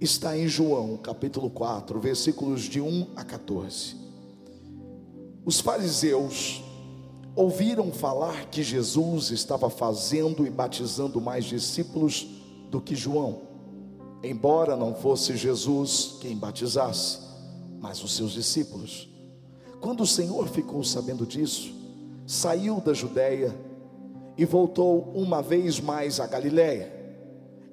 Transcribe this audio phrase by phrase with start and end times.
[0.00, 3.96] está em João, capítulo 4, versículos de 1 a 14.
[5.44, 6.62] Os fariseus
[7.34, 12.26] ouviram falar que Jesus estava fazendo e batizando mais discípulos
[12.70, 13.42] do que João,
[14.22, 17.20] embora não fosse Jesus quem batizasse,
[17.80, 19.08] mas os seus discípulos.
[19.80, 21.72] Quando o Senhor ficou sabendo disso,
[22.26, 23.56] saiu da Judéia
[24.36, 26.97] e voltou uma vez mais a Galiléia.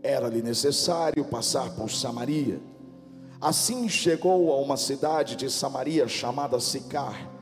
[0.06, 2.62] Era-lhe necessário passar por Samaria.
[3.42, 7.34] Assim chegou a uma cidade de Samaria chamada Sicar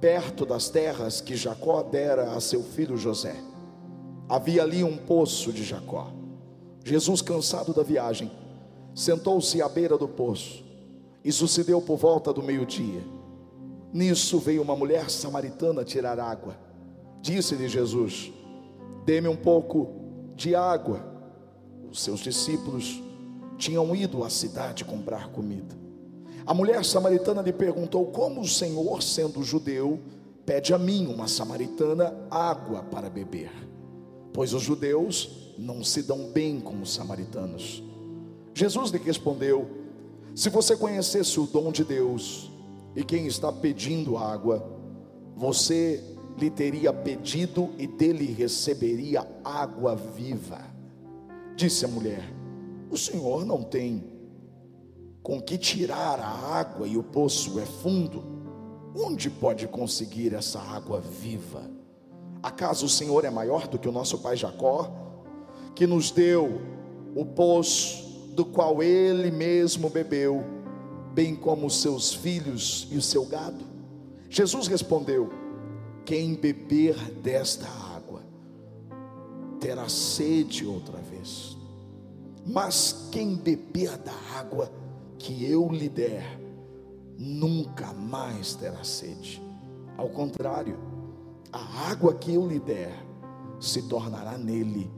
[0.00, 3.34] perto das terras que Jacó dera a seu filho José.
[4.28, 6.12] Havia ali um poço de Jacó.
[6.84, 8.30] Jesus, cansado da viagem,
[8.94, 10.64] sentou-se à beira do poço.
[11.24, 13.02] E sucedeu por volta do meio-dia.
[13.92, 16.56] Nisso veio uma mulher samaritana tirar água.
[17.20, 18.32] Disse-lhe Jesus:
[19.04, 19.88] Dê-me um pouco
[20.36, 21.15] de água.
[21.90, 23.02] Os seus discípulos
[23.56, 25.74] tinham ido à cidade comprar comida.
[26.46, 30.00] A mulher samaritana lhe perguntou: Como o Senhor, sendo judeu,
[30.44, 33.50] pede a mim, uma samaritana, água para beber?
[34.32, 37.82] Pois os judeus não se dão bem com os samaritanos.
[38.54, 39.68] Jesus lhe respondeu:
[40.34, 42.50] Se você conhecesse o dom de Deus
[42.94, 44.64] e quem está pedindo água,
[45.34, 46.02] você
[46.38, 50.75] lhe teria pedido e dele receberia água viva.
[51.56, 52.22] Disse a mulher:
[52.90, 54.04] O Senhor não tem
[55.22, 58.22] com que tirar a água e o poço é fundo,
[58.94, 61.68] onde pode conseguir essa água viva?
[62.42, 64.92] Acaso o Senhor é maior do que o nosso pai Jacó,
[65.74, 66.60] que nos deu
[67.14, 68.04] o poço
[68.34, 70.44] do qual ele mesmo bebeu,
[71.14, 73.64] bem como os seus filhos e o seu gado?
[74.28, 75.30] Jesus respondeu:
[76.04, 77.85] Quem beber desta água
[79.60, 81.56] terá sede outra vez,
[82.46, 84.70] mas quem beber da água
[85.18, 86.40] que eu lhe der,
[87.18, 89.42] nunca mais terá sede.
[89.96, 90.78] Ao contrário,
[91.52, 92.92] a água que eu lhe der
[93.58, 94.90] se tornará nele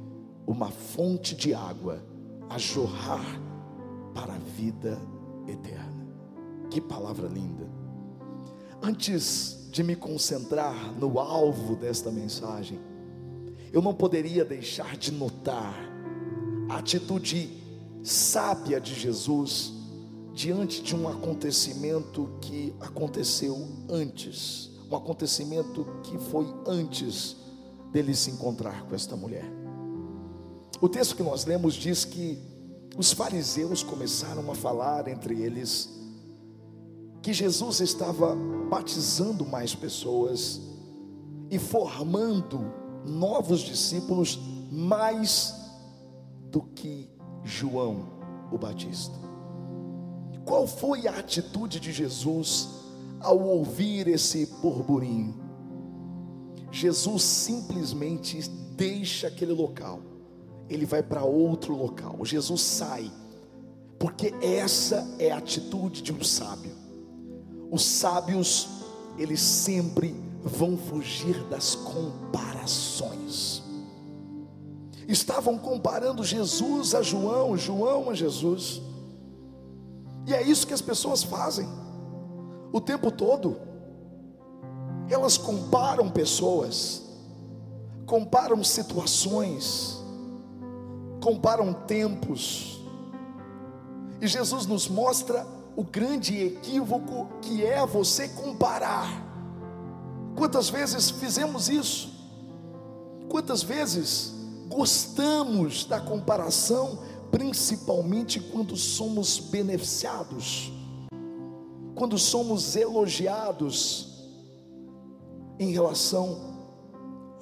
[0.46, 2.02] uma fonte de água
[2.50, 3.40] a jorrar
[4.14, 5.00] para a vida
[5.46, 6.06] eterna.
[6.70, 7.68] Que palavra linda.
[8.82, 12.78] Antes de me concentrar no alvo desta mensagem,
[13.72, 15.74] eu não poderia deixar de notar
[16.68, 17.50] a atitude
[18.02, 19.72] sábia de Jesus
[20.32, 23.56] diante de um acontecimento que aconteceu
[23.88, 27.36] antes, um acontecimento que foi antes
[27.92, 29.44] dele se encontrar com esta mulher.
[30.80, 32.38] O texto que nós lemos diz que
[32.96, 35.88] os fariseus começaram a falar entre eles
[37.22, 38.36] que Jesus estava
[38.70, 40.60] batizando mais pessoas
[41.50, 42.77] e formando
[43.08, 44.38] novos discípulos
[44.70, 45.54] mais
[46.50, 47.10] do que
[47.44, 48.06] João
[48.52, 49.14] o Batista.
[50.44, 52.68] Qual foi a atitude de Jesus
[53.20, 55.34] ao ouvir esse burburinho?
[56.70, 60.00] Jesus simplesmente deixa aquele local,
[60.68, 62.24] ele vai para outro local.
[62.24, 63.10] Jesus sai,
[63.98, 66.72] porque essa é a atitude de um sábio.
[67.70, 68.68] Os sábios,
[69.18, 73.62] eles sempre vão fugir das comparações.
[75.06, 78.82] Estavam comparando Jesus a João, João a Jesus.
[80.26, 81.66] E é isso que as pessoas fazem
[82.72, 83.56] o tempo todo.
[85.08, 87.02] Elas comparam pessoas,
[88.04, 89.98] comparam situações,
[91.22, 92.78] comparam tempos.
[94.20, 99.27] E Jesus nos mostra o grande equívoco que é você comparar.
[100.38, 102.12] Quantas vezes fizemos isso?
[103.28, 104.32] Quantas vezes
[104.68, 110.72] gostamos da comparação principalmente quando somos beneficiados,
[111.96, 114.28] quando somos elogiados
[115.58, 116.38] em relação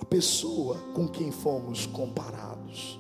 [0.00, 2.98] à pessoa com quem fomos comparados.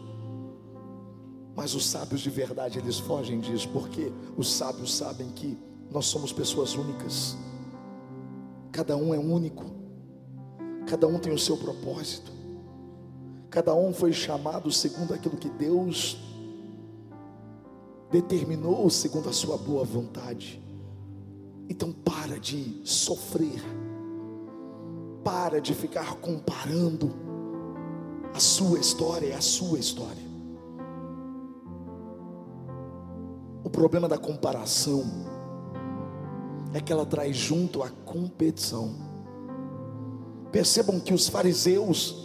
[1.56, 5.58] Mas os sábios de verdade, eles fogem disso, porque os sábios sabem que
[5.90, 7.34] nós somos pessoas únicas,
[8.70, 9.75] cada um é único,
[10.86, 12.32] cada um tem o seu propósito,
[13.50, 16.16] cada um foi chamado segundo aquilo que Deus
[18.10, 20.62] determinou segundo a sua boa vontade.
[21.68, 23.60] Então para de sofrer,
[25.24, 27.12] para de ficar comparando
[28.32, 30.26] a sua história é a sua história.
[33.64, 35.02] O problema da comparação
[36.72, 39.05] é que ela traz junto a competição.
[40.56, 42.16] Percebam que os fariseus,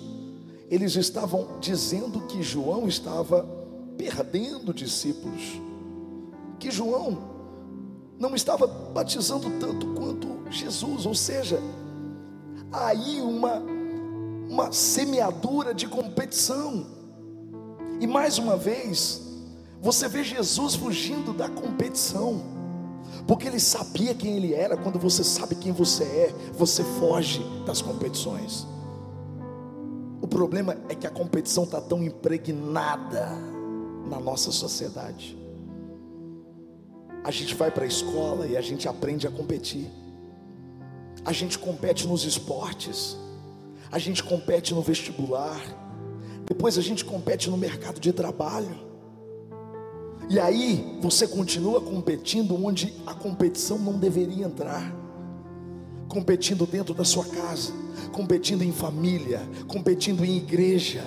[0.70, 3.46] eles estavam dizendo que João estava
[3.98, 5.60] perdendo discípulos
[6.58, 7.18] que João
[8.18, 11.60] não estava batizando tanto quanto Jesus, ou seja,
[12.72, 13.62] aí uma
[14.50, 16.86] uma semeadura de competição.
[18.00, 19.22] E mais uma vez,
[19.82, 22.61] você vê Jesus fugindo da competição,
[23.28, 24.78] porque ele sabia quem ele era.
[24.78, 28.68] Quando você sabe quem você é, você foge das competições.
[30.22, 33.30] O problema é que a competição está tão impregnada
[34.10, 35.38] na nossa sociedade.
[37.24, 39.90] A gente vai para a escola e a gente aprende a competir.
[41.24, 43.18] A gente compete nos esportes
[43.92, 45.62] a gente compete no vestibular,
[46.46, 48.91] depois a gente compete no mercado de trabalho.
[50.32, 54.96] E aí você continua competindo onde a competição não deveria entrar.
[56.08, 57.74] Competindo dentro da sua casa,
[58.14, 61.04] competindo em família, competindo em igreja.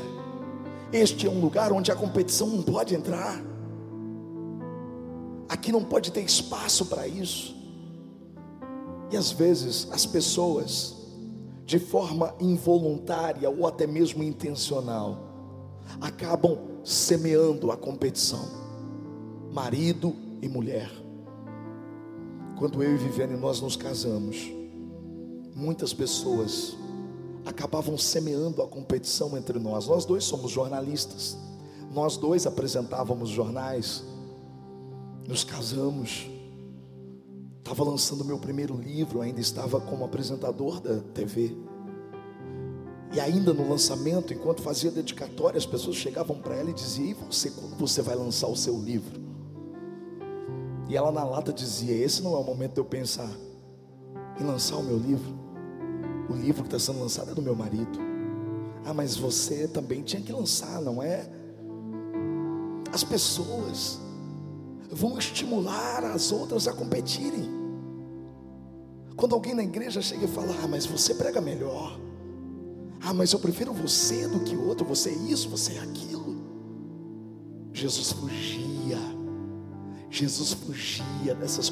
[0.92, 3.42] Este é um lugar onde a competição não pode entrar.
[5.48, 7.56] Aqui não pode ter espaço para isso.
[9.10, 10.96] E às vezes as pessoas
[11.64, 15.18] de forma involuntária ou até mesmo intencional,
[15.98, 18.63] acabam semeando a competição,
[19.54, 20.90] marido e mulher.
[22.58, 24.52] Quando eu e Viviane nós nos casamos,
[25.54, 26.76] muitas pessoas
[27.46, 29.86] acabavam semeando a competição entre nós.
[29.86, 31.38] Nós dois somos jornalistas,
[31.90, 34.04] nós dois apresentávamos jornais,
[35.26, 36.28] nos casamos
[37.64, 41.56] Estava lançando meu primeiro livro, ainda estava como apresentador da TV.
[43.10, 47.14] E ainda no lançamento, enquanto fazia dedicatória, as pessoas chegavam para ela e diziam: E
[47.14, 49.23] você, quando você vai lançar o seu livro?
[50.88, 53.30] E ela na lata dizia: Esse não é o momento de eu pensar
[54.38, 55.34] em lançar o meu livro.
[56.28, 57.98] O livro que está sendo lançado é do meu marido.
[58.84, 61.28] Ah, mas você também tinha que lançar, não é?
[62.92, 63.98] As pessoas
[64.90, 67.50] vão estimular as outras a competirem.
[69.16, 71.98] Quando alguém na igreja chega e fala: Ah, mas você prega melhor.
[73.00, 74.86] Ah, mas eu prefiro você do que outro.
[74.86, 76.36] Você é isso, você é aquilo.
[77.72, 79.13] Jesus fugia.
[80.14, 81.68] Jesus fugia dessas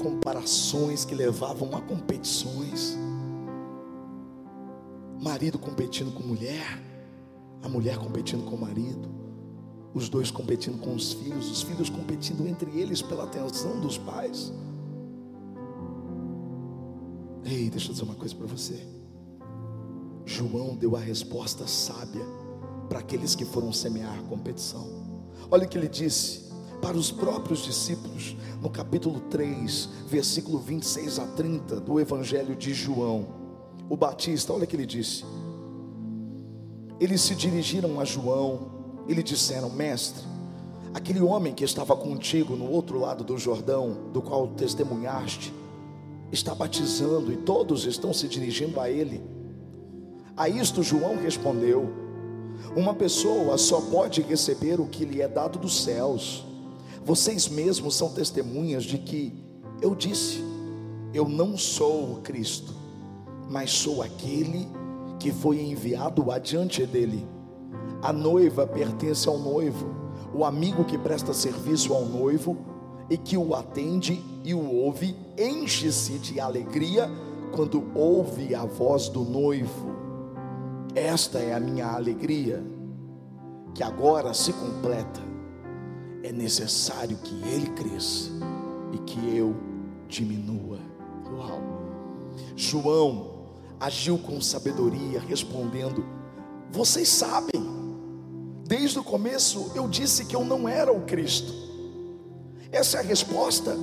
[0.00, 2.96] comparações que levavam a competições.
[5.20, 6.80] Marido competindo com mulher,
[7.60, 9.10] a mulher competindo com o marido
[9.92, 14.52] os dois competindo com os filhos, os filhos competindo entre eles pela atenção dos pais.
[17.44, 18.86] Ei, deixa eu dizer uma coisa para você.
[20.24, 22.24] João deu a resposta sábia
[22.88, 24.86] para aqueles que foram semear competição.
[25.50, 26.49] Olha o que ele disse
[26.80, 33.40] para os próprios discípulos, no capítulo 3, versículo 26 a 30 do Evangelho de João,
[33.88, 35.24] o Batista, olha o que ele disse.
[37.00, 38.70] Eles se dirigiram a João
[39.08, 40.24] e lhe disseram: Mestre,
[40.94, 45.52] aquele homem que estava contigo no outro lado do Jordão, do qual testemunhaste,
[46.30, 49.22] está batizando e todos estão se dirigindo a ele.
[50.36, 51.90] A isto João respondeu:
[52.76, 56.46] Uma pessoa só pode receber o que lhe é dado dos céus.
[57.04, 59.32] Vocês mesmos são testemunhas de que
[59.80, 60.42] eu disse:
[61.14, 62.74] Eu não sou o Cristo,
[63.48, 64.68] mas sou aquele
[65.18, 67.26] que foi enviado adiante dele.
[68.02, 69.94] A noiva pertence ao noivo,
[70.34, 72.56] o amigo que presta serviço ao noivo
[73.10, 77.10] e que o atende e o ouve, enche-se de alegria
[77.52, 79.90] quando ouve a voz do noivo.
[80.94, 82.64] Esta é a minha alegria,
[83.74, 85.29] que agora se completa.
[86.22, 88.30] É necessário que ele cresça
[88.92, 89.56] e que eu
[90.08, 90.78] diminua.
[91.32, 91.60] Uau!
[92.56, 93.40] João
[93.78, 96.04] agiu com sabedoria, respondendo:
[96.70, 97.80] Vocês sabem
[98.70, 101.52] Desde o começo eu disse que eu não era o Cristo.
[102.70, 103.76] Essa é a resposta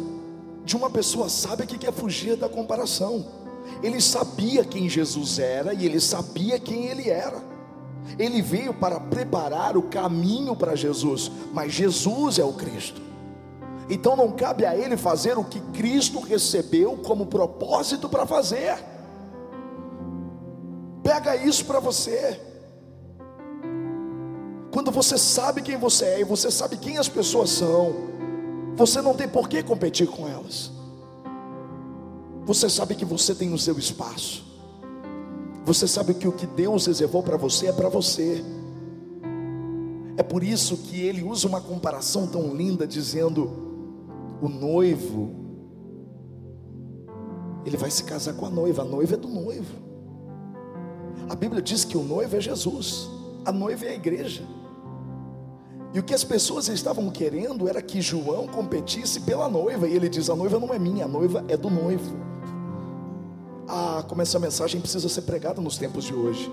[0.63, 3.25] de uma pessoa sábia que quer fugir da comparação.
[3.83, 7.43] Ele sabia quem Jesus era e ele sabia quem ele era.
[8.17, 13.01] Ele veio para preparar o caminho para Jesus, mas Jesus é o Cristo.
[13.89, 18.77] Então não cabe a ele fazer o que Cristo recebeu como propósito para fazer.
[21.03, 22.39] Pega isso para você.
[24.71, 27.95] Quando você sabe quem você é e você sabe quem as pessoas são,
[28.75, 30.71] você não tem por que competir com elas.
[32.45, 34.46] Você sabe que você tem o seu espaço.
[35.67, 38.41] Você sabe que o que Deus reservou para você é para você.
[40.15, 43.51] É por isso que ele usa uma comparação tão linda, dizendo:
[44.41, 45.29] o noivo,
[47.65, 49.75] ele vai se casar com a noiva, a noiva é do noivo.
[51.27, 53.09] A Bíblia diz que o noivo é Jesus,
[53.43, 54.43] a noiva é a igreja.
[55.93, 59.85] E o que as pessoas estavam querendo era que João competisse pela noiva.
[59.85, 62.36] E ele diz: A noiva não é minha, a noiva é do noivo.
[63.67, 66.51] Ah, como essa mensagem precisa ser pregada nos tempos de hoje.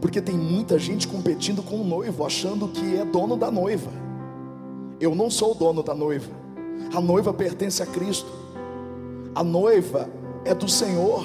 [0.00, 3.90] Porque tem muita gente competindo com o noivo, achando que é dono da noiva.
[5.00, 6.30] Eu não sou o dono da noiva.
[6.94, 8.30] A noiva pertence a Cristo.
[9.34, 10.08] A noiva
[10.44, 11.24] é do Senhor.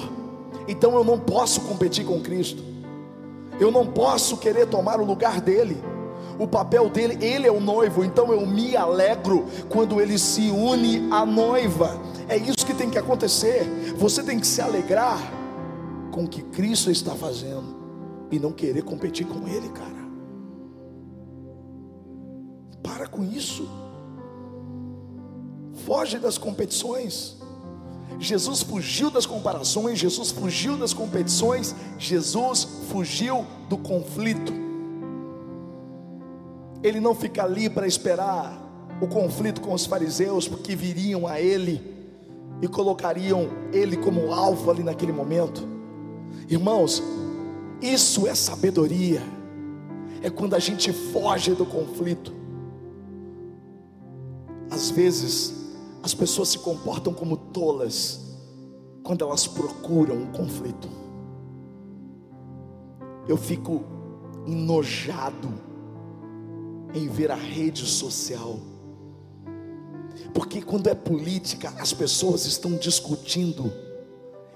[0.66, 2.62] Então eu não posso competir com Cristo.
[3.60, 5.76] Eu não posso querer tomar o lugar dele.
[6.38, 11.06] O papel dele, ele é o noivo, então eu me alegro quando ele se une
[11.12, 12.00] à noiva.
[12.30, 13.64] É isso que tem que acontecer.
[13.96, 15.18] Você tem que se alegrar
[16.12, 17.76] com o que Cristo está fazendo
[18.30, 20.08] e não querer competir com ele, cara.
[22.84, 23.68] Para com isso.
[25.84, 27.36] Foge das competições.
[28.20, 34.52] Jesus fugiu das comparações, Jesus fugiu das competições, Jesus fugiu do conflito.
[36.80, 38.56] Ele não fica ali para esperar
[39.00, 41.89] o conflito com os fariseus, porque viriam a ele
[42.62, 45.66] e colocariam ele como alvo ali naquele momento.
[46.48, 47.02] Irmãos,
[47.80, 49.22] isso é sabedoria.
[50.22, 52.32] É quando a gente foge do conflito.
[54.70, 55.54] Às vezes,
[56.02, 58.20] as pessoas se comportam como tolas
[59.02, 60.88] quando elas procuram um conflito.
[63.26, 63.82] Eu fico
[64.46, 65.48] enojado
[66.94, 68.58] em ver a rede social.
[70.32, 73.72] Porque quando é política, as pessoas estão discutindo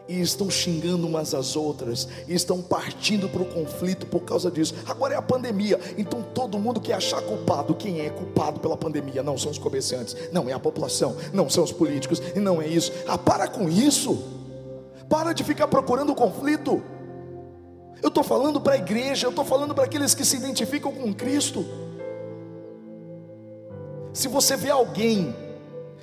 [0.09, 4.75] e estão xingando umas às outras, e estão partindo para o conflito por causa disso.
[4.87, 7.75] Agora é a pandemia, então todo mundo quer achar culpado.
[7.75, 9.23] Quem é culpado pela pandemia?
[9.23, 12.67] Não são os comerciantes, não é a população, não são os políticos, e não é
[12.67, 12.93] isso.
[13.07, 14.23] Ah, para com isso,
[15.09, 16.83] para de ficar procurando conflito.
[18.03, 21.15] Eu estou falando para a igreja, eu estou falando para aqueles que se identificam com
[21.15, 21.65] Cristo.
[24.13, 25.35] Se você vê alguém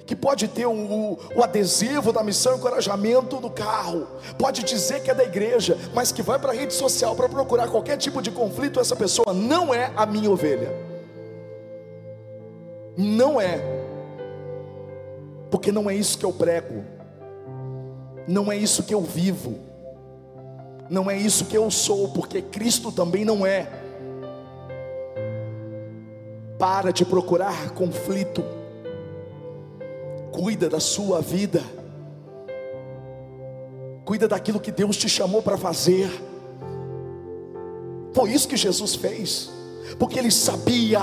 [0.05, 5.13] que pode ter o, o, adesivo da missão encorajamento no carro, pode dizer que é
[5.13, 8.79] da igreja, mas que vai para a rede social para procurar qualquer tipo de conflito,
[8.79, 10.71] essa pessoa não é a minha ovelha.
[12.97, 13.61] Não é,
[15.49, 16.83] porque não é isso que eu prego,
[18.27, 19.59] não é isso que eu vivo,
[20.89, 23.67] não é isso que eu sou, porque Cristo também não é.
[26.59, 28.60] Para de procurar conflito
[30.31, 31.61] Cuida da sua vida.
[34.05, 36.09] Cuida daquilo que Deus te chamou para fazer.
[38.13, 39.49] Foi isso que Jesus fez,
[39.97, 41.01] porque ele sabia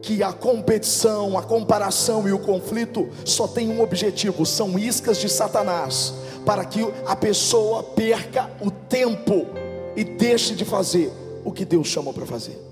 [0.00, 5.28] que a competição, a comparação e o conflito só tem um objetivo: são iscas de
[5.28, 6.14] Satanás,
[6.44, 9.46] para que a pessoa perca o tempo
[9.94, 11.10] e deixe de fazer
[11.44, 12.71] o que Deus chamou para fazer.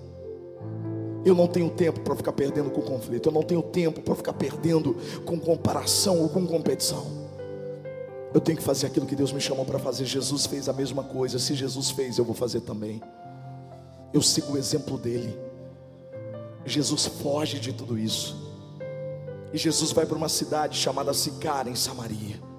[1.24, 3.28] Eu não tenho tempo para ficar perdendo com conflito.
[3.28, 7.06] Eu não tenho tempo para ficar perdendo com comparação ou com competição.
[8.32, 10.04] Eu tenho que fazer aquilo que Deus me chamou para fazer.
[10.04, 11.38] Jesus fez a mesma coisa.
[11.38, 13.02] Se Jesus fez, eu vou fazer também.
[14.12, 15.38] Eu sigo o exemplo dele.
[16.64, 18.36] Jesus foge de tudo isso.
[19.52, 22.49] E Jesus vai para uma cidade chamada Sicar, em Samaria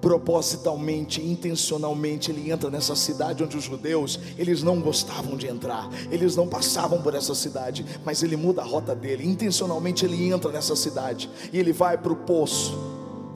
[0.00, 6.34] propositalmente, intencionalmente, ele entra nessa cidade onde os judeus, eles não gostavam de entrar, eles
[6.36, 10.74] não passavam por essa cidade, mas ele muda a rota dele, intencionalmente ele entra nessa
[10.74, 12.76] cidade, e ele vai para o poço,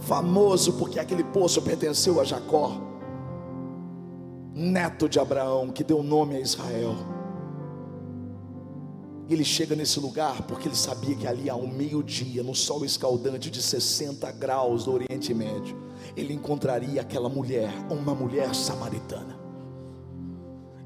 [0.00, 2.80] famoso porque aquele poço pertenceu a Jacó,
[4.54, 7.13] neto de Abraão, que deu nome a Israel.
[9.28, 13.62] Ele chega nesse lugar porque ele sabia que ali ao meio-dia, no sol escaldante de
[13.62, 15.76] 60 graus do Oriente Médio,
[16.16, 19.38] ele encontraria aquela mulher, uma mulher samaritana.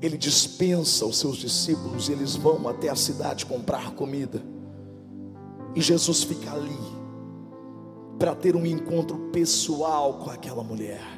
[0.00, 4.40] Ele dispensa os seus discípulos, eles vão até a cidade comprar comida.
[5.75, 6.78] E Jesus fica ali
[8.18, 11.17] para ter um encontro pessoal com aquela mulher.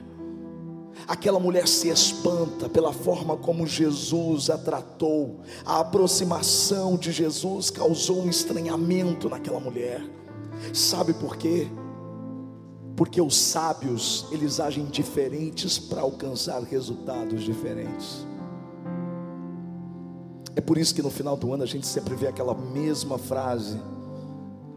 [1.07, 5.41] Aquela mulher se espanta pela forma como Jesus a tratou.
[5.65, 10.03] A aproximação de Jesus causou um estranhamento naquela mulher.
[10.73, 11.69] Sabe por quê?
[13.01, 18.27] porque os sábios, eles agem diferentes para alcançar resultados diferentes.
[20.55, 23.81] É por isso que no final do ano a gente sempre vê aquela mesma frase: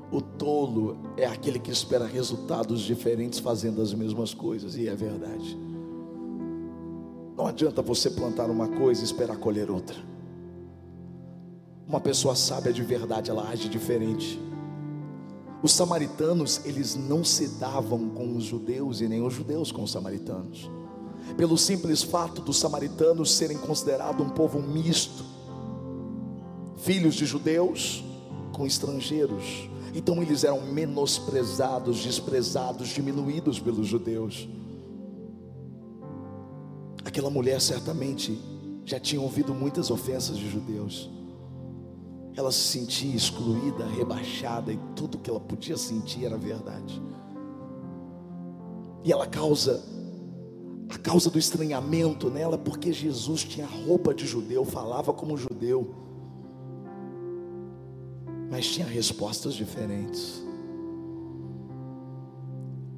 [0.10, 5.58] o tolo é aquele que espera resultados diferentes fazendo as mesmas coisas, e é verdade.
[7.36, 9.98] Não adianta você plantar uma coisa e esperar colher outra.
[11.88, 14.40] Uma pessoa sábia de verdade, ela age diferente.
[15.62, 19.92] Os samaritanos, eles não se davam com os judeus e nem os judeus com os
[19.92, 20.70] samaritanos.
[21.38, 25.24] Pelo simples fato dos samaritanos serem considerados um povo misto,
[26.78, 28.04] filhos de judeus
[28.52, 29.70] com estrangeiros.
[29.96, 34.48] Então eles eram menosprezados, desprezados, diminuídos pelos judeus.
[37.14, 38.42] Aquela mulher certamente
[38.84, 41.12] já tinha ouvido muitas ofensas de judeus.
[42.36, 47.00] Ela se sentia excluída, rebaixada, e tudo que ela podia sentir era verdade.
[49.04, 49.84] E ela causa
[50.90, 55.94] a causa do estranhamento nela, porque Jesus tinha roupa de judeu, falava como judeu,
[58.50, 60.44] mas tinha respostas diferentes.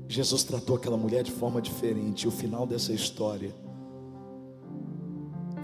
[0.08, 3.65] Jesus tratou aquela mulher de forma diferente, e o final dessa história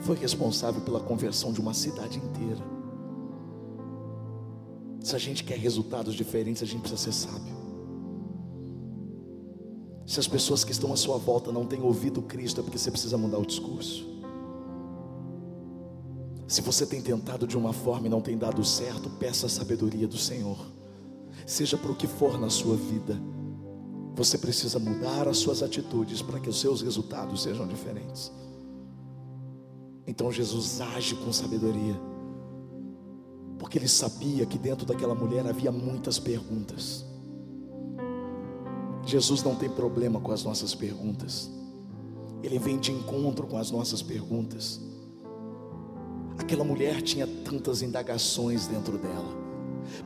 [0.02, 2.62] foi responsável pela conversão de uma cidade inteira.
[5.00, 7.62] Se a gente quer resultados diferentes, a gente precisa ser sábio.
[10.06, 12.92] Se as pessoas que estão à sua volta não têm ouvido Cristo, é porque você
[12.92, 14.10] precisa mudar o discurso.
[16.48, 20.08] Se você tem tentado de uma forma e não tem dado certo, peça a sabedoria
[20.08, 20.58] do Senhor.
[21.46, 23.18] Seja para o que for na sua vida,
[24.14, 28.32] você precisa mudar as suas atitudes para que os seus resultados sejam diferentes.
[30.12, 31.96] Então Jesus age com sabedoria,
[33.58, 37.06] porque ele sabia que dentro daquela mulher havia muitas perguntas.
[39.06, 41.50] Jesus não tem problema com as nossas perguntas,
[42.44, 44.82] ele vem de encontro com as nossas perguntas.
[46.38, 49.34] Aquela mulher tinha tantas indagações dentro dela,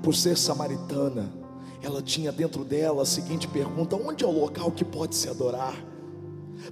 [0.03, 1.33] por ser samaritana,
[1.81, 5.75] ela tinha dentro dela a seguinte pergunta: onde é o local que pode se adorar?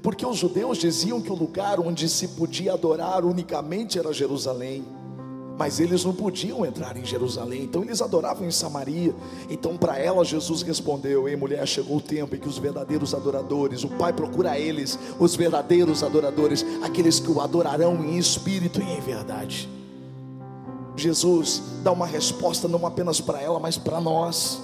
[0.01, 4.83] Porque os judeus diziam que o lugar onde se podia adorar unicamente era Jerusalém.
[5.57, 9.13] Mas eles não podiam entrar em Jerusalém, então eles adoravam em Samaria.
[9.49, 13.83] Então, para ela, Jesus respondeu: Ei, mulher, chegou o tempo em que os verdadeiros adoradores,
[13.83, 18.99] o Pai procura eles, os verdadeiros adoradores, aqueles que o adorarão em espírito e em
[18.99, 19.69] verdade.
[20.95, 24.59] Jesus dá uma resposta não apenas para ela, mas para nós,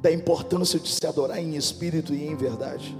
[0.00, 2.96] da importância de se adorar em espírito e em verdade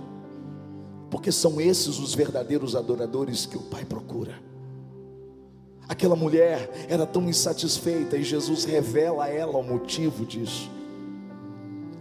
[1.10, 4.34] porque são esses os verdadeiros adoradores que o Pai procura.
[5.88, 10.70] Aquela mulher era tão insatisfeita e Jesus revela a ela o motivo disso.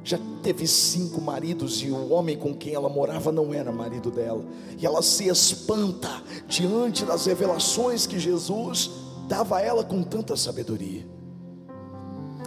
[0.03, 4.43] Já teve cinco maridos e o homem com quem ela morava não era marido dela.
[4.77, 8.91] E ela se espanta diante das revelações que Jesus
[9.27, 11.05] dava a ela com tanta sabedoria.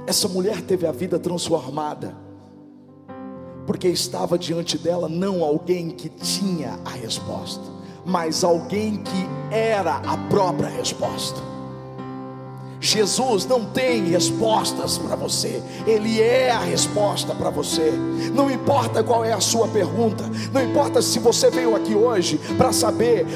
[0.07, 2.17] Essa mulher teve a vida transformada
[3.67, 7.63] porque estava diante dela não alguém que tinha a resposta,
[8.05, 11.51] mas alguém que era a própria resposta.
[12.81, 17.93] Jesus não tem respostas para você, Ele é a resposta para você.
[18.35, 22.73] Não importa qual é a sua pergunta, não importa se você veio aqui hoje para
[22.73, 23.27] saber,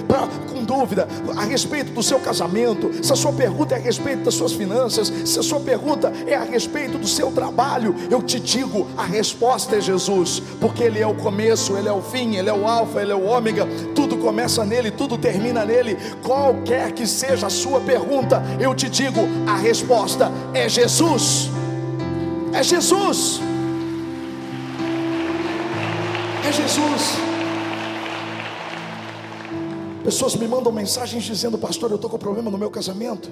[0.51, 4.35] com dúvida, a respeito do seu casamento, se a sua pergunta é a respeito das
[4.35, 8.87] suas finanças, se a sua pergunta é a respeito do seu trabalho, eu te digo:
[8.97, 12.53] a resposta é Jesus, porque Ele é o começo, Ele é o fim, Ele é
[12.53, 15.97] o Alfa, Ele é o Ômega, tudo começa nele, tudo termina nele.
[16.23, 21.51] Qualquer que seja a sua pergunta, eu te digo: a resposta é Jesus.
[22.53, 23.41] É Jesus.
[26.49, 27.34] É Jesus.
[30.05, 33.31] Pessoas me mandam mensagens dizendo, pastor, eu estou com problema no meu casamento.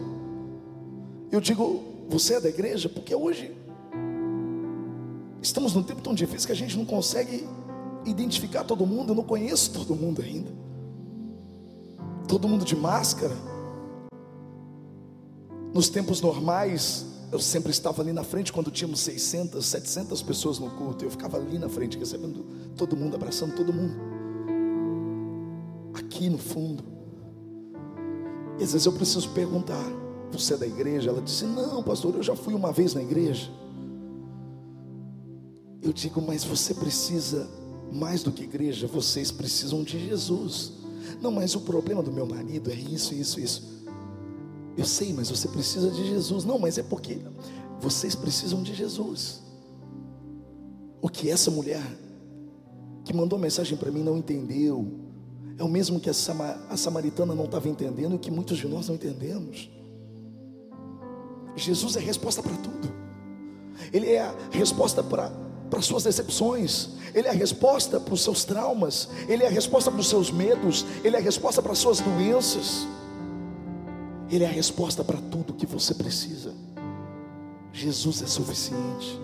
[1.31, 2.89] Eu digo, você é da igreja?
[2.89, 3.55] Porque hoje
[5.43, 7.47] estamos num tempo tão difícil que a gente não consegue
[8.07, 9.11] identificar todo mundo.
[9.11, 10.51] Eu não conheço todo mundo ainda.
[12.27, 13.37] Todo mundo de máscara.
[15.75, 20.71] Nos tempos normais, eu sempre estava ali na frente quando tínhamos 600, 700 pessoas no
[20.71, 21.05] culto.
[21.05, 22.47] Eu ficava ali na frente recebendo
[22.79, 24.12] todo mundo, abraçando todo mundo.
[25.95, 26.83] Aqui no fundo.
[28.59, 29.85] E às vezes eu preciso perguntar:
[30.31, 31.11] Você é da igreja?
[31.11, 33.51] Ela disse: Não, pastor, eu já fui uma vez na igreja.
[35.83, 37.49] Eu digo: Mas você precisa,
[37.93, 40.73] mais do que igreja, vocês precisam de Jesus.
[41.21, 43.73] Não, mas o problema do meu marido é isso, isso, isso.
[44.77, 46.45] Eu sei, mas você precisa de Jesus.
[46.45, 47.19] Não, mas é porque
[47.81, 49.43] vocês precisam de Jesus.
[51.01, 51.83] O que essa mulher
[53.05, 54.87] que mandou mensagem para mim não entendeu,
[55.63, 58.97] é o mesmo que a, samaritana não estava entendendo e que muitos de nós não
[58.97, 59.71] entendemos.
[61.55, 62.93] Jesus é a resposta para tudo.
[63.93, 65.31] Ele é a resposta para
[65.71, 69.91] para suas decepções, Ele é a resposta para os seus traumas, Ele é a resposta
[69.91, 72.87] para os seus medos, Ele é a resposta para as suas doenças.
[74.29, 76.53] Ele é a resposta para tudo que você precisa.
[77.73, 79.19] Jesus é suficiente.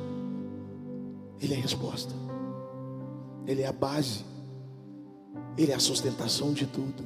[1.38, 2.14] Ele é a resposta.
[3.46, 4.24] Ele é a base.
[5.56, 7.04] Ele é a sustentação de tudo.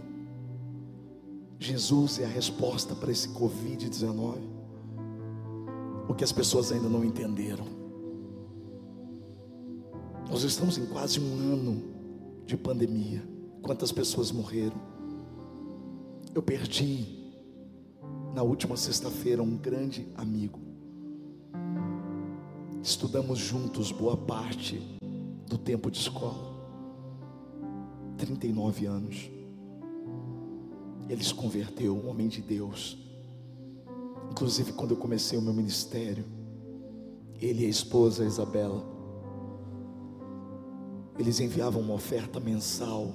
[1.58, 4.50] Jesus é a resposta para esse Covid-19.
[6.08, 7.64] o que as pessoas ainda não entenderam.
[10.28, 11.82] Nós estamos em quase um ano
[12.44, 13.22] de pandemia.
[13.62, 14.80] Quantas pessoas morreram?
[16.34, 17.22] Eu perdi
[18.34, 20.58] na última sexta-feira um grande amigo.
[22.82, 24.82] Estudamos juntos boa parte
[25.46, 26.51] do tempo de escola.
[28.26, 29.30] 39 anos.
[31.08, 32.96] Ele se converteu, um homem de Deus.
[34.30, 36.24] Inclusive, quando eu comecei o meu ministério,
[37.40, 38.86] ele e a esposa Isabela,
[41.18, 43.12] eles enviavam uma oferta mensal,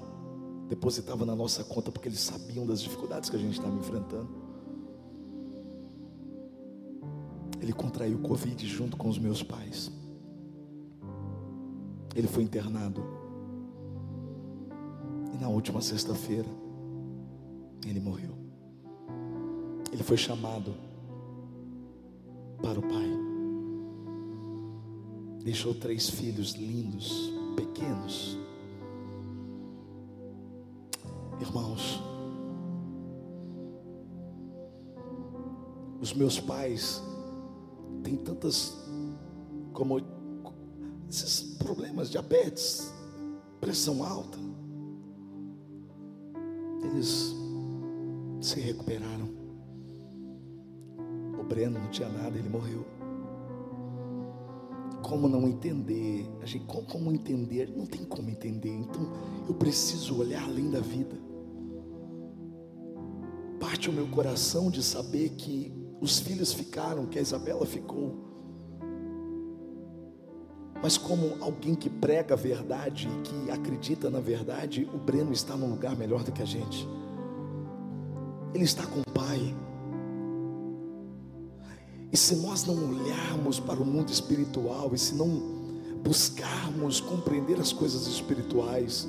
[0.67, 4.29] depositavam na nossa conta, porque eles sabiam das dificuldades que a gente estava enfrentando.
[7.61, 9.89] Ele contraiu Covid junto com os meus pais.
[12.13, 13.26] Ele foi internado.
[15.37, 16.49] E na última sexta-feira,
[17.85, 18.35] ele morreu.
[19.91, 20.73] Ele foi chamado
[22.59, 23.07] para o Pai.
[25.43, 28.37] Deixou três filhos lindos, pequenos.
[31.39, 32.01] Irmãos,
[36.01, 37.01] os meus pais
[38.03, 38.75] têm tantas
[39.71, 40.01] como
[41.07, 42.91] esses problemas, diabetes,
[43.61, 44.37] pressão alta.
[46.97, 47.35] Eles
[48.41, 49.29] se recuperaram.
[51.39, 52.83] O Breno não tinha nada, ele morreu.
[55.03, 56.27] Como não entender?
[56.41, 57.71] A gente, como, como entender?
[57.77, 58.71] Não tem como entender.
[58.71, 59.13] Então
[59.47, 61.15] eu preciso olhar além da vida.
[63.59, 68.36] Parte o meu coração de saber que os filhos ficaram, que a Isabela ficou.
[70.81, 75.55] Mas como alguém que prega a verdade e que acredita na verdade, o Breno está
[75.55, 76.87] num lugar melhor do que a gente.
[78.53, 79.55] Ele está com o Pai.
[82.11, 85.27] E se nós não olharmos para o mundo espiritual, e se não
[86.03, 89.07] buscarmos compreender as coisas espirituais,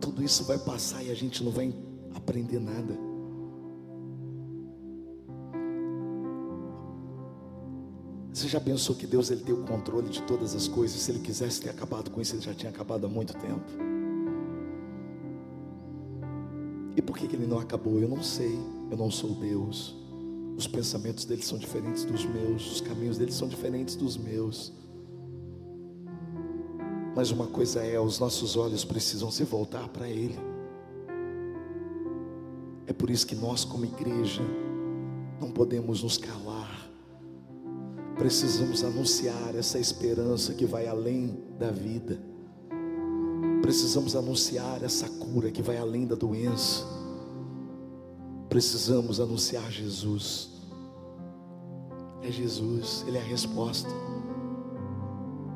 [0.00, 1.72] tudo isso vai passar e a gente não vai
[2.14, 3.09] aprender nada.
[8.40, 10.98] Você já pensou que Deus ele tem o controle de todas as coisas?
[10.98, 13.60] Se ele quisesse ter acabado com isso, ele já tinha acabado há muito tempo.
[16.96, 18.00] E por que, que ele não acabou?
[18.00, 18.58] Eu não sei.
[18.90, 19.94] Eu não sou Deus.
[20.56, 24.72] Os pensamentos dele são diferentes dos meus, os caminhos dele são diferentes dos meus.
[27.14, 30.38] Mas uma coisa é, os nossos olhos precisam se voltar para Ele.
[32.86, 34.40] É por isso que nós, como igreja,
[35.38, 36.59] não podemos nos calar.
[38.20, 42.20] Precisamos anunciar essa esperança que vai além da vida.
[43.62, 46.84] Precisamos anunciar essa cura que vai além da doença.
[48.46, 50.50] Precisamos anunciar Jesus.
[52.22, 53.88] É Jesus, Ele é a resposta.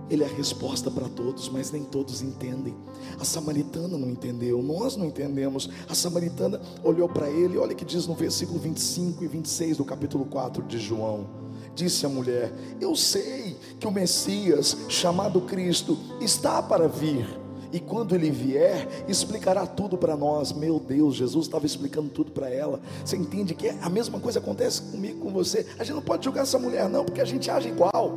[0.08, 2.74] Ele é a resposta para todos, mas nem todos entendem.
[3.20, 5.68] A samaritana não entendeu, nós não entendemos.
[5.86, 10.24] A samaritana olhou para ele, olha que diz no versículo 25 e 26 do capítulo
[10.24, 11.43] 4 de João.
[11.74, 18.14] Disse a mulher: Eu sei que o Messias, chamado Cristo, está para vir e quando
[18.14, 20.52] ele vier, explicará tudo para nós.
[20.52, 22.80] Meu Deus, Jesus estava explicando tudo para ela.
[23.04, 25.66] Você entende que a mesma coisa acontece comigo, com você.
[25.76, 28.16] A gente não pode julgar essa mulher, não, porque a gente age igual.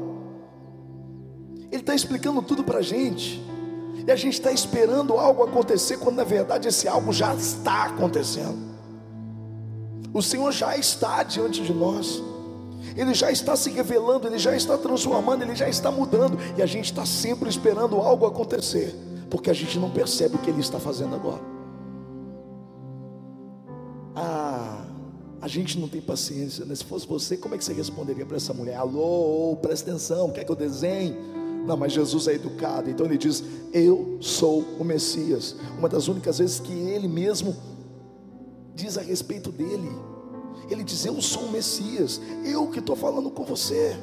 [1.72, 3.44] Ele está explicando tudo para a gente.
[4.06, 8.60] E a gente está esperando algo acontecer, quando na verdade esse algo já está acontecendo.
[10.14, 12.22] O Senhor já está diante de nós.
[12.96, 16.66] Ele já está se revelando, Ele já está transformando, Ele já está mudando, e a
[16.66, 20.80] gente está sempre esperando algo acontecer porque a gente não percebe o que ele está
[20.80, 21.42] fazendo agora.
[24.16, 24.86] Ah,
[25.42, 26.74] a gente não tem paciência, né?
[26.74, 28.76] Se fosse você, como é que você responderia para essa mulher?
[28.76, 31.16] Alô, presta atenção, quer que eu desenhe?
[31.66, 35.56] Não, mas Jesus é educado, então ele diz: Eu sou o Messias.
[35.78, 37.56] Uma das únicas vezes que ele mesmo
[38.74, 39.90] diz a respeito dele.
[40.70, 43.98] Ele diz: Eu sou o Messias, eu que estou falando com você.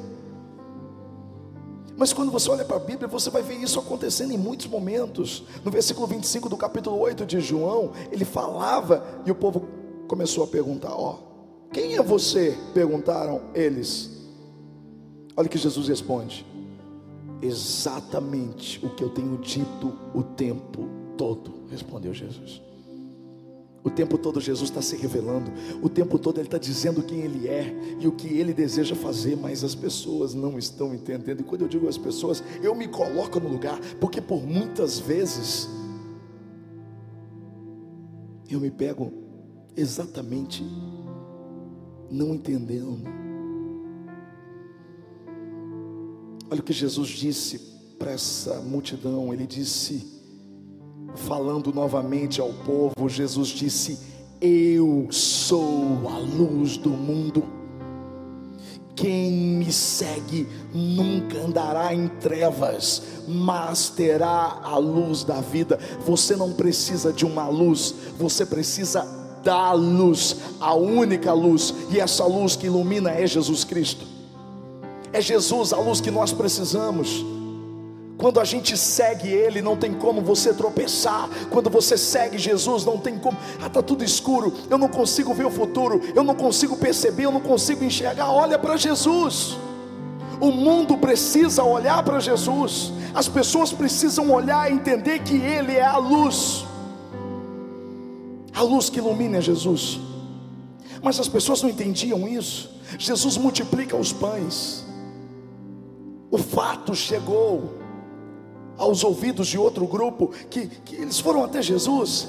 [1.97, 5.43] Mas quando você olha para a Bíblia, você vai ver isso acontecendo em muitos momentos.
[5.63, 9.65] No versículo 25 do capítulo 8 de João, ele falava e o povo
[10.07, 11.19] começou a perguntar: Ó,
[11.71, 12.57] quem é você?
[12.73, 14.11] Perguntaram eles.
[15.37, 16.45] Olha que Jesus responde:
[17.41, 22.64] Exatamente o que eu tenho dito o tempo todo, respondeu Jesus.
[23.85, 27.47] O tempo todo Jesus está se revelando, o tempo todo Ele está dizendo quem Ele
[27.47, 31.41] é e o que Ele deseja fazer, mas as pessoas não estão entendendo.
[31.41, 35.69] E quando eu digo as pessoas, eu me coloco no lugar, porque por muitas vezes
[38.49, 39.13] eu me pego
[39.77, 40.65] exatamente
[42.09, 43.03] não entendendo.
[46.49, 47.59] Olha o que Jesus disse
[47.99, 50.14] para essa multidão, ele disse,
[51.15, 53.99] falando novamente ao povo, Jesus disse:
[54.39, 57.43] Eu sou a luz do mundo.
[58.95, 65.77] Quem me segue nunca andará em trevas, mas terá a luz da vida.
[66.05, 69.05] Você não precisa de uma luz, você precisa
[69.43, 74.05] da luz, a única luz, e essa luz que ilumina é Jesus Cristo.
[75.11, 77.34] É Jesus a luz que nós precisamos.
[78.17, 81.29] Quando a gente segue Ele, não tem como você tropeçar.
[81.49, 83.37] Quando você segue Jesus, não tem como.
[83.61, 84.53] Ah, está tudo escuro.
[84.69, 86.01] Eu não consigo ver o futuro.
[86.15, 87.25] Eu não consigo perceber.
[87.25, 88.31] Eu não consigo enxergar.
[88.31, 89.57] Olha para Jesus.
[90.39, 92.93] O mundo precisa olhar para Jesus.
[93.13, 96.65] As pessoas precisam olhar e entender que Ele é a luz.
[98.53, 99.99] A luz que ilumina Jesus.
[101.03, 102.69] Mas as pessoas não entendiam isso.
[102.97, 104.85] Jesus multiplica os pães.
[106.31, 107.84] O fato chegou
[108.77, 112.27] aos ouvidos de outro grupo, que, que eles foram até Jesus.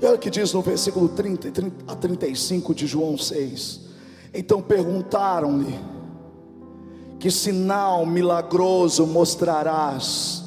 [0.00, 3.80] E olha o que diz no versículo 30, 30 a 35 de João 6.
[4.32, 5.78] Então perguntaram-lhe:
[7.18, 10.42] Que sinal milagroso mostrarás,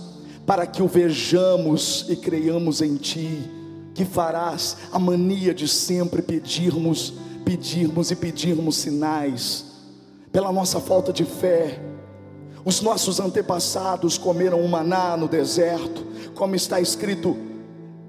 [0.46, 3.52] para que o vejamos e creiamos em ti?
[3.94, 9.66] Que farás a mania de sempre pedirmos, pedirmos e pedirmos sinais,
[10.32, 11.97] pela nossa falta de fé
[12.68, 17.38] os nossos antepassados comeram o maná no deserto, como está escrito: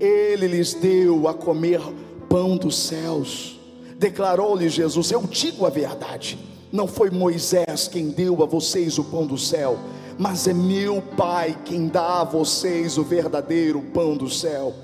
[0.01, 1.81] Ele lhes deu a comer
[2.29, 3.61] pão dos céus.
[3.97, 6.37] Declarou-lhe Jesus: Eu digo a verdade.
[6.73, 9.79] Não foi Moisés quem deu a vocês o pão do céu,
[10.19, 14.75] mas é meu Pai quem dá a vocês o verdadeiro pão do céu.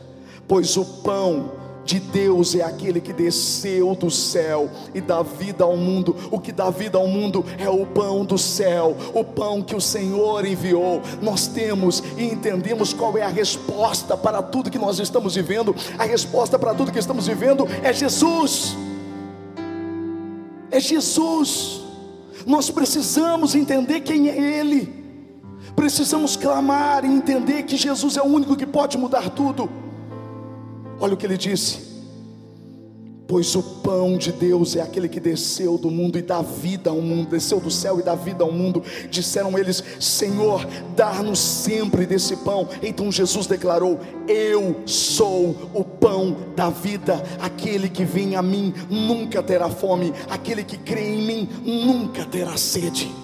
[0.47, 1.51] Pois o pão
[1.85, 6.17] de Deus é aquele que desceu do céu e dá vida ao mundo.
[6.31, 9.81] O que dá vida ao mundo é o pão do céu, o pão que o
[9.81, 11.03] Senhor enviou.
[11.21, 15.75] Nós temos e entendemos qual é a resposta para tudo que nós estamos vivendo.
[15.99, 18.75] A resposta para tudo que estamos vivendo é Jesus.
[20.71, 21.83] É Jesus.
[22.47, 25.05] Nós precisamos entender quem é Ele.
[25.77, 29.69] Precisamos clamar e entender que Jesus é o único que pode mudar tudo.
[31.01, 31.95] Olha o que ele disse:
[33.27, 37.01] Pois o pão de Deus é aquele que desceu do mundo e dá vida ao
[37.01, 38.83] mundo, desceu do céu e dá vida ao mundo.
[39.11, 42.69] Disseram eles: Senhor, dá-nos sempre desse pão.
[42.83, 47.23] Então Jesus declarou: Eu sou o pão da vida.
[47.41, 52.57] Aquele que vem a mim nunca terá fome, aquele que crê em mim nunca terá
[52.59, 53.24] sede.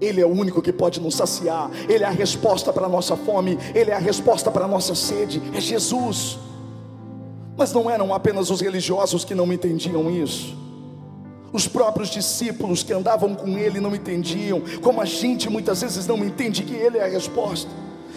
[0.00, 3.16] Ele é o único que pode nos saciar, Ele é a resposta para a nossa
[3.16, 6.38] fome, Ele é a resposta para a nossa sede, é Jesus.
[7.56, 10.54] Mas não eram apenas os religiosos que não entendiam isso,
[11.52, 16.18] os próprios discípulos que andavam com Ele não entendiam, como a gente muitas vezes não
[16.18, 17.70] entende que Ele é a resposta.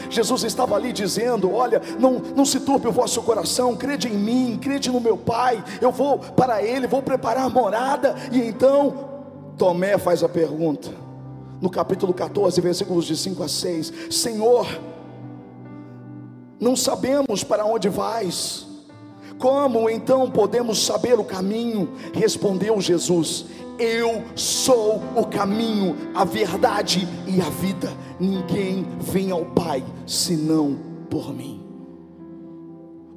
[0.09, 4.59] Jesus estava ali dizendo: Olha, não, não se turbe o vosso coração, crede em mim,
[4.61, 8.15] crede no meu Pai, eu vou para Ele, vou preparar morada.
[8.31, 9.09] E então,
[9.57, 10.91] Tomé faz a pergunta:
[11.61, 14.67] no capítulo 14, versículos de 5 a 6: Senhor,
[16.59, 18.67] não sabemos para onde vais,
[19.37, 21.89] como então podemos saber o caminho?
[22.13, 23.45] Respondeu Jesus:
[23.79, 27.91] Eu sou o caminho, a verdade e a vida.
[28.19, 30.77] Ninguém vem ao Pai senão
[31.09, 31.58] por mim.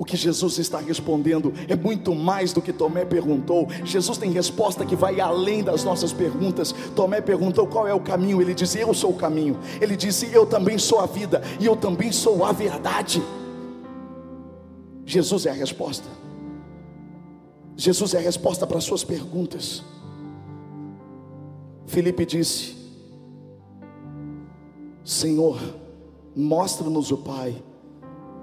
[0.03, 3.69] O que Jesus está respondendo é muito mais do que Tomé perguntou.
[3.85, 6.75] Jesus tem resposta que vai além das nossas perguntas.
[6.97, 8.43] Tomé perguntou qual é o caminho.
[8.43, 9.57] Ele disse: Eu sou o caminho.
[9.81, 13.23] Ele disse: Eu também sou a vida e eu também sou a verdade.
[15.07, 16.09] Jesus é a resposta.
[17.77, 19.85] Jesus é a resposta para as suas perguntas.
[21.87, 22.75] Felipe disse:
[25.05, 25.61] Senhor,
[26.35, 27.63] mostra-nos o Pai,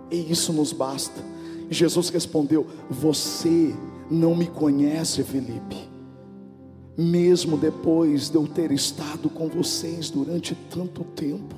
[0.10, 1.38] e isso nos basta.
[1.70, 3.76] Jesus respondeu: Você
[4.10, 5.78] não me conhece, Felipe,
[6.98, 11.56] mesmo depois de eu ter estado com vocês durante tanto tempo.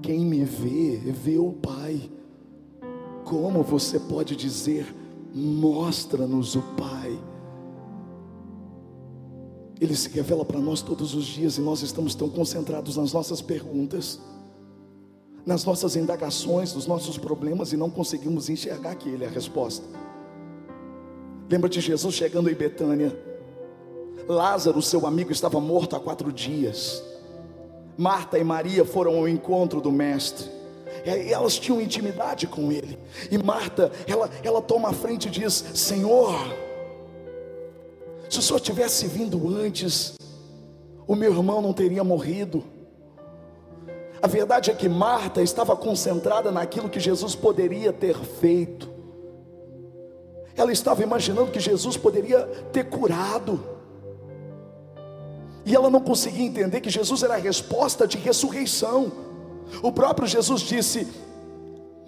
[0.00, 2.10] Quem me vê, vê o Pai.
[3.24, 4.94] Como você pode dizer,
[5.34, 7.18] mostra-nos o Pai?
[9.80, 13.40] Ele se revela para nós todos os dias e nós estamos tão concentrados nas nossas
[13.40, 14.20] perguntas
[15.44, 19.84] nas nossas indagações, nos nossos problemas e não conseguimos enxergar que Ele é a resposta.
[21.50, 23.14] Lembra de Jesus chegando em Betânia?
[24.28, 27.02] Lázaro, seu amigo, estava morto há quatro dias.
[27.96, 30.50] Marta e Maria foram ao encontro do Mestre.
[31.04, 32.98] E elas tinham intimidade com ele.
[33.30, 36.34] E Marta, ela, ela toma a frente e diz: Senhor,
[38.28, 40.14] Se o Senhor tivesse vindo antes,
[41.06, 42.64] o meu irmão não teria morrido.
[44.22, 48.88] A verdade é que Marta estava concentrada naquilo que Jesus poderia ter feito.
[50.56, 53.60] Ela estava imaginando que Jesus poderia ter curado.
[55.64, 59.10] E ela não conseguia entender que Jesus era a resposta de ressurreição.
[59.82, 61.08] O próprio Jesus disse: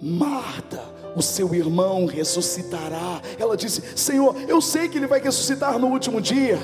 [0.01, 0.81] Marta,
[1.17, 3.21] o seu irmão ressuscitará.
[3.37, 6.59] Ela disse: Senhor, eu sei que ele vai ressuscitar no último dia.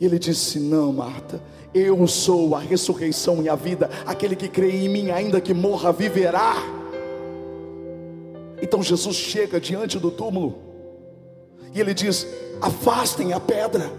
[0.00, 1.42] E ele disse: Não, Marta,
[1.74, 3.90] eu sou a ressurreição e a vida.
[4.04, 6.54] Aquele que crê em mim, ainda que morra, viverá.
[8.60, 10.58] Então Jesus chega diante do túmulo
[11.74, 12.26] e ele diz:
[12.60, 13.90] Afastem a pedra.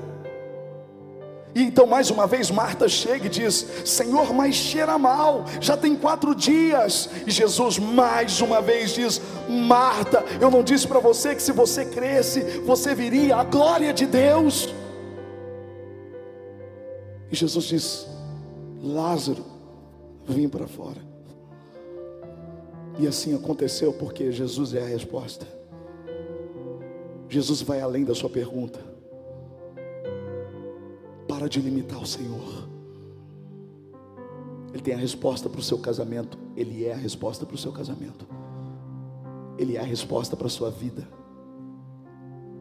[1.56, 5.96] E então, mais uma vez, Marta chega e diz: Senhor, mas cheira mal, já tem
[5.96, 7.10] quatro dias.
[7.28, 11.86] E Jesus, mais uma vez, diz: Marta, eu não disse para você que se você
[11.86, 14.74] cresce, você viria a glória de Deus.
[17.34, 18.08] E Jesus diz:
[18.80, 19.44] Lázaro,
[20.24, 21.02] vim para fora.
[23.00, 25.48] E assim aconteceu, porque Jesus é a resposta.
[27.28, 28.80] Jesus vai além da sua pergunta.
[31.28, 32.70] Para de limitar o Senhor.
[34.72, 36.38] Ele tem a resposta para o seu casamento.
[36.56, 38.28] Ele é a resposta para o seu casamento.
[39.58, 41.08] Ele é a resposta para a sua vida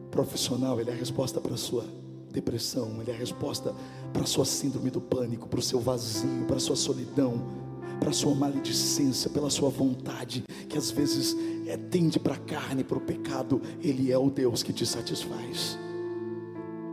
[0.09, 0.81] profissional.
[0.81, 1.85] Ele é a resposta para a sua
[2.33, 2.99] depressão.
[2.99, 3.73] Ele é a resposta
[4.11, 7.41] para a sua síndrome do pânico, para o seu vazio, para a sua solidão,
[7.99, 12.83] para a sua maledicência, pela sua vontade, que às vezes é, tende para a carne,
[12.83, 13.61] para o pecado.
[13.81, 15.77] Ele é o Deus que te satisfaz.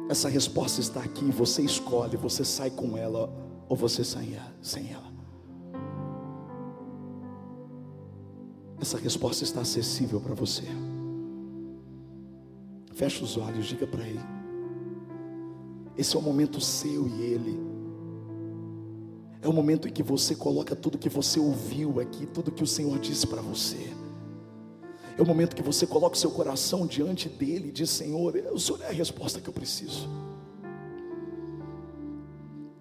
[0.09, 3.33] Essa resposta está aqui, você escolhe, você sai com ela
[3.69, 5.11] ou você sai sem ela.
[8.81, 10.65] Essa resposta está acessível para você.
[12.95, 14.40] Feche os olhos, diga para ele.
[15.97, 17.61] Esse é o momento seu e ele.
[19.43, 22.67] É o momento em que você coloca tudo que você ouviu aqui, tudo que o
[22.67, 23.95] Senhor disse para você.
[25.17, 28.59] É o momento que você coloca o seu coração diante dele e diz: Senhor, o
[28.59, 30.09] Senhor é a resposta que eu preciso.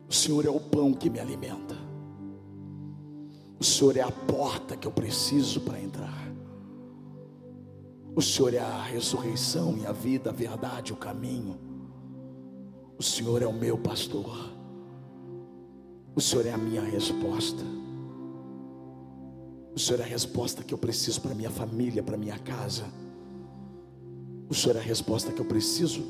[0.08, 1.76] O Senhor é o pão que me alimenta.
[3.60, 6.30] O Senhor é a porta que eu preciso para entrar.
[8.16, 11.69] O Senhor é a ressurreição e a vida, a verdade, o caminho.
[13.00, 14.52] O Senhor é o meu pastor.
[16.14, 17.64] O Senhor é a minha resposta.
[19.74, 22.84] O Senhor é a resposta que eu preciso para minha família, para minha casa.
[24.50, 26.04] O Senhor é a resposta que eu preciso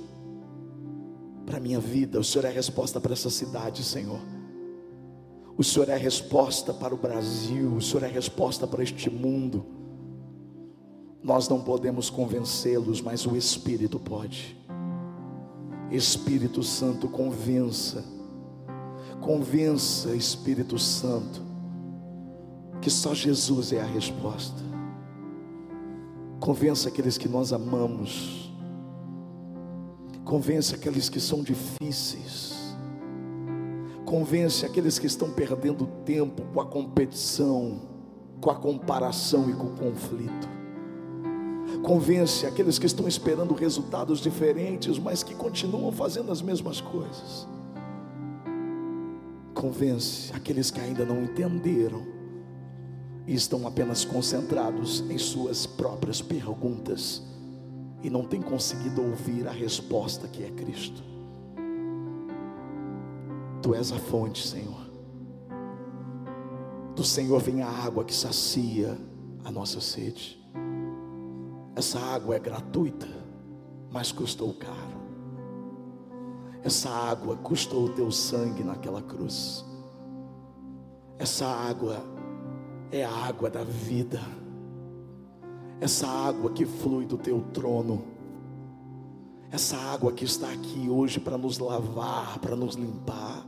[1.45, 2.19] para minha vida.
[2.19, 4.21] O Senhor é a resposta para essa cidade, Senhor.
[5.55, 7.75] O Senhor é a resposta para o Brasil.
[7.75, 9.63] O Senhor é a resposta para este mundo.
[11.21, 14.58] Nós não podemos convencê-los, mas o Espírito pode.
[15.91, 18.03] Espírito Santo, convença.
[19.21, 21.49] Convença, Espírito Santo
[22.81, 24.61] que só Jesus é a resposta.
[26.39, 28.53] Convença aqueles que nós amamos.
[30.23, 32.55] Convence aqueles que são difíceis.
[34.05, 37.81] Convence aqueles que estão perdendo tempo com a competição,
[38.39, 40.58] com a comparação e com o conflito.
[41.83, 47.47] Convence aqueles que estão esperando resultados diferentes, mas que continuam fazendo as mesmas coisas.
[49.53, 52.05] Convence aqueles que ainda não entenderam
[53.25, 57.21] e estão apenas concentrados em suas próprias perguntas
[58.01, 61.03] e não têm conseguido ouvir a resposta que é Cristo.
[63.61, 64.89] Tu és a fonte, Senhor.
[66.95, 68.97] Do Senhor vem a água que sacia
[69.43, 70.38] a nossa sede.
[71.79, 73.07] Essa água é gratuita,
[73.89, 74.99] mas custou caro.
[76.61, 79.63] Essa água custou o teu sangue naquela cruz.
[81.17, 82.03] Essa água
[82.91, 84.19] é a água da vida,
[85.79, 88.03] essa água que flui do teu trono,
[89.49, 93.45] essa água que está aqui hoje para nos lavar, para nos limpar.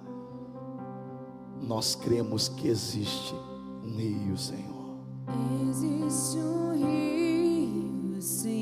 [1.61, 3.35] Nós cremos que existe
[3.83, 5.01] um rio, Senhor.
[5.69, 7.20] Existe um rio,
[8.21, 8.60] Senhor.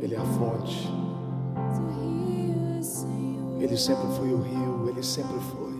[0.00, 0.88] Ele é a fonte.
[3.60, 5.72] Ele sempre foi o rio, ele sempre foi.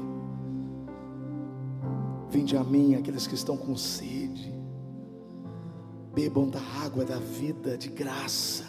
[2.30, 4.54] Vinde a mim aqueles que estão com sede,
[6.14, 8.64] bebam da água da vida de graça.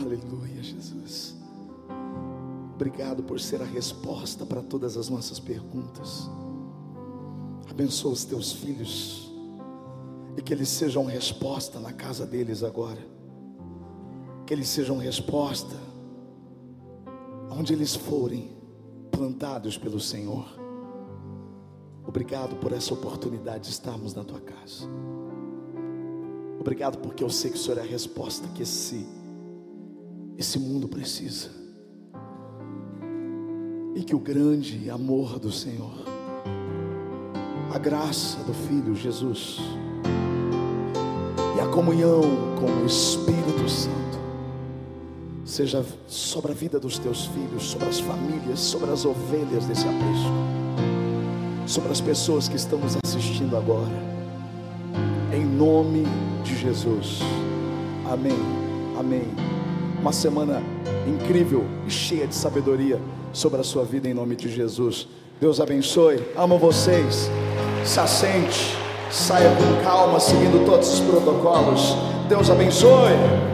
[0.00, 1.36] Aleluia, Jesus.
[2.74, 6.30] Obrigado por ser a resposta para todas as nossas perguntas.
[7.72, 9.32] Abençoa os teus filhos
[10.36, 13.00] e que eles sejam resposta na casa deles agora.
[14.44, 15.74] Que eles sejam resposta
[17.50, 18.50] onde eles forem
[19.10, 20.44] plantados pelo Senhor.
[22.06, 24.86] Obrigado por essa oportunidade de estarmos na tua casa.
[26.60, 29.06] Obrigado porque eu sei que o Senhor é a resposta que esse
[30.36, 31.48] esse mundo precisa.
[33.94, 36.11] E que o grande amor do Senhor,
[37.72, 39.58] a graça do Filho Jesus
[41.56, 42.20] e a comunhão
[42.60, 44.18] com o Espírito Santo
[45.42, 50.32] seja sobre a vida dos teus filhos, sobre as famílias, sobre as ovelhas desse aprisco,
[51.66, 53.92] sobre as pessoas que estão nos assistindo agora,
[55.32, 56.04] em nome
[56.44, 57.20] de Jesus,
[58.10, 58.38] amém,
[58.98, 59.24] amém.
[59.98, 60.62] Uma semana
[61.06, 63.00] incrível e cheia de sabedoria
[63.32, 65.08] sobre a sua vida, em nome de Jesus.
[65.40, 67.30] Deus abençoe, amo vocês,
[67.84, 68.76] se assente,
[69.10, 71.96] saia com calma, seguindo todos os protocolos.
[72.28, 73.51] Deus abençoe.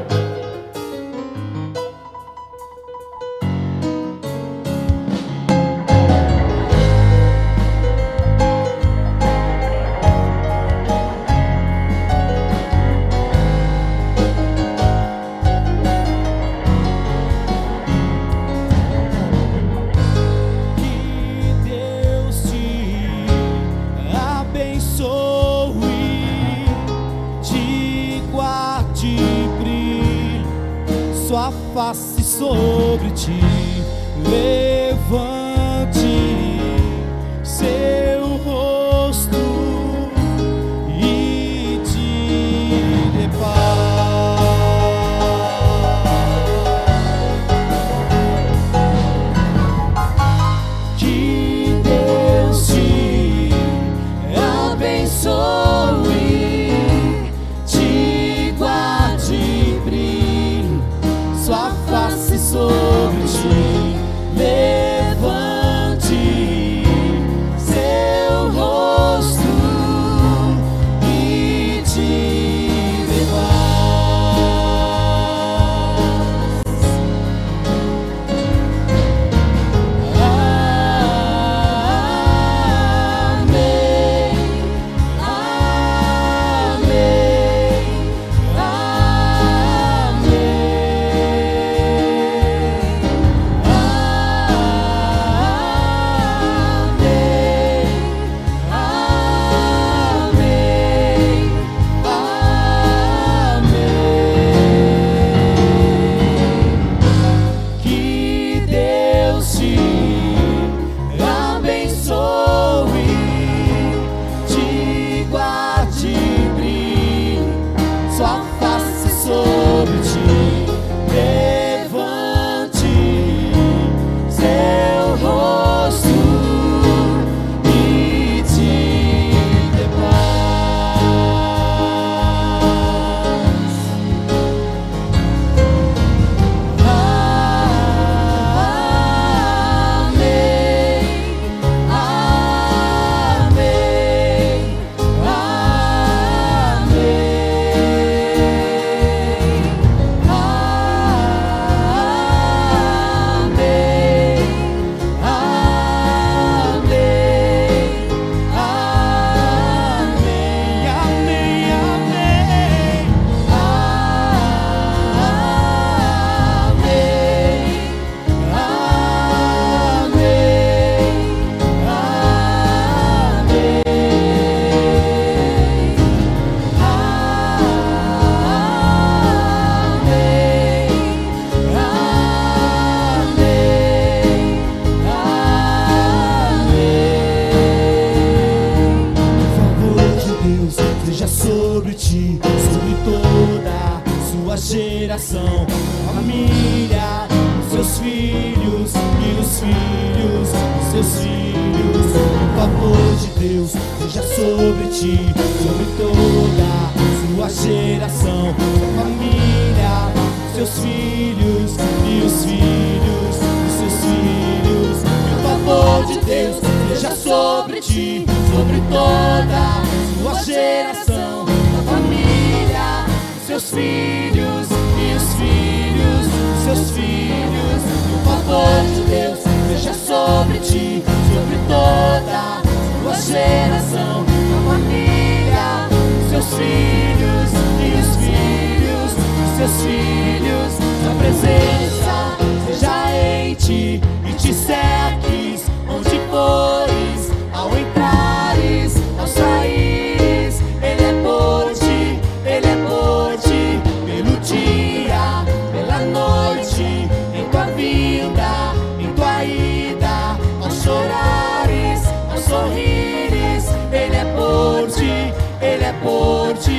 [266.03, 266.71] forte,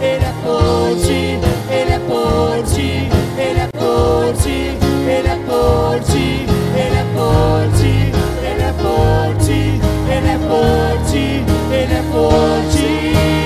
[0.00, 1.38] Ele é forte,
[1.70, 3.08] Ele é forte,
[3.38, 6.46] Ele é forte, Ele é forte,
[6.76, 8.12] Ele é forte,
[8.42, 13.39] Ele é forte, Ele é forte, Ele é forte.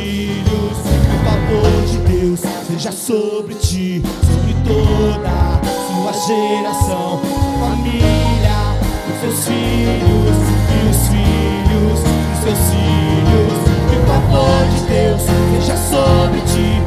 [0.00, 0.78] filhos.
[1.12, 7.20] O favor de Deus seja sobre ti, sobre toda sua geração,
[7.60, 8.78] família,
[9.08, 10.38] os seus filhos
[10.70, 13.58] e os filhos dos seus filhos.
[13.90, 16.79] Que o favor de Deus seja sobre ti.